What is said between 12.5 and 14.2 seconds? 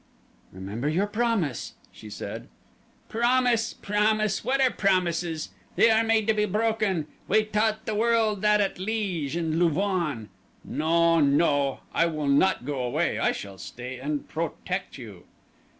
go away. I shall stay